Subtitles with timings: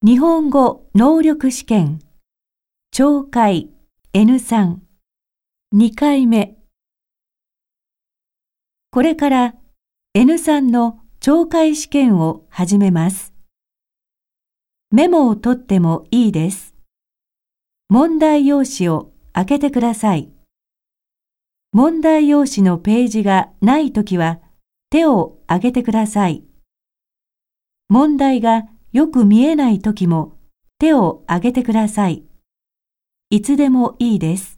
[0.00, 1.98] 日本語能力試験
[2.94, 3.68] 懲戒
[4.14, 4.76] N3
[5.74, 6.56] 2回目
[8.92, 9.54] これから
[10.16, 13.34] N3 の懲戒試験を始めます。
[14.92, 16.76] メモを取ってもいいです。
[17.88, 20.30] 問題用紙を開けてください。
[21.72, 24.38] 問題用紙のページがないときは
[24.90, 26.44] 手を挙げてください。
[27.88, 28.62] 問題が
[28.98, 30.32] よく見えない時も
[30.80, 32.24] 手を挙げてください。
[33.30, 34.57] いつでもいいです。